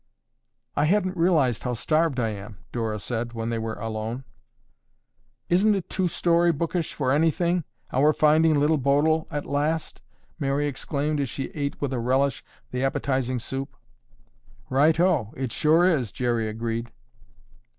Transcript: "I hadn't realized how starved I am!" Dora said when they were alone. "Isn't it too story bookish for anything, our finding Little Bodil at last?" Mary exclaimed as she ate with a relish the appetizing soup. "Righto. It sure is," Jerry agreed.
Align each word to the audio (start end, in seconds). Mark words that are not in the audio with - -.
"I 0.75 0.85
hadn't 0.85 1.15
realized 1.15 1.61
how 1.61 1.73
starved 1.75 2.19
I 2.19 2.29
am!" 2.29 2.57
Dora 2.71 2.97
said 2.97 3.33
when 3.33 3.51
they 3.51 3.59
were 3.59 3.75
alone. 3.75 4.23
"Isn't 5.47 5.75
it 5.75 5.91
too 5.91 6.07
story 6.07 6.51
bookish 6.51 6.95
for 6.95 7.11
anything, 7.11 7.65
our 7.93 8.11
finding 8.11 8.59
Little 8.59 8.79
Bodil 8.79 9.27
at 9.29 9.45
last?" 9.45 10.01
Mary 10.39 10.65
exclaimed 10.65 11.19
as 11.19 11.29
she 11.29 11.49
ate 11.51 11.79
with 11.79 11.93
a 11.93 11.99
relish 11.99 12.43
the 12.71 12.83
appetizing 12.83 13.37
soup. 13.37 13.77
"Righto. 14.71 15.35
It 15.37 15.51
sure 15.51 15.85
is," 15.87 16.11
Jerry 16.11 16.49
agreed. 16.49 16.89